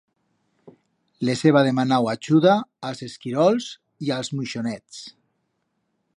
Les 1.29 1.43
heba 1.49 1.61
demanau 1.67 2.09
achuda 2.13 2.55
a'ls 2.89 3.05
esquirols 3.09 3.69
y 4.09 4.13
a'ls 4.17 4.35
muixonets. 4.39 5.05